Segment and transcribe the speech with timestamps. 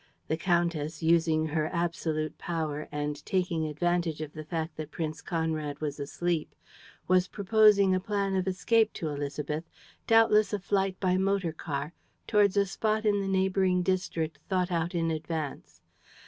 [0.29, 5.79] The countess, using her absolute power and taking advantage of the fact that Prince Conrad
[5.79, 6.55] was asleep,
[7.07, 9.65] was proposing a plan of escape to Élisabeth,
[10.07, 11.93] doubtless a flight by motor car,
[12.25, 15.81] towards a spot in the neighboring district thought out in advance.